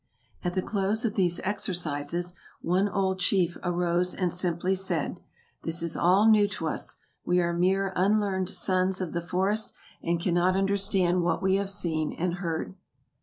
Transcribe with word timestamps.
At 0.43 0.55
the 0.55 0.63
close 0.63 1.05
of 1.05 1.13
these 1.13 1.39
exercises, 1.41 2.33
one 2.59 2.89
old 2.89 3.19
chief 3.19 3.55
arose, 3.61 4.15
and 4.15 4.33
simply 4.33 4.73
said, 4.73 5.19
"This 5.61 5.83
is 5.83 5.95
all 5.95 6.27
new 6.27 6.47
to 6.47 6.69
us. 6.69 6.97
We 7.23 7.39
are 7.39 7.53
mere 7.53 7.93
unlearned 7.95 8.49
sons 8.49 8.99
of 8.99 9.13
the 9.13 9.21
forest, 9.21 9.75
and 10.01 10.19
cannot 10.19 10.55
understand 10.55 11.21
what 11.21 11.43
we 11.43 11.57
have 11.57 11.69
seen 11.69 12.13
and 12.13 12.37
heard." 12.41 12.73